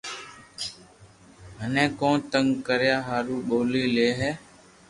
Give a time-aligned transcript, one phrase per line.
[1.55, 4.09] مني ڪون تنگ ڪريئا ھارون نوم لئي لي